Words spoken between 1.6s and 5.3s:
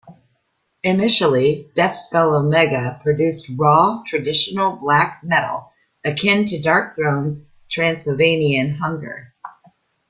Deathspell Omega produced raw, traditional black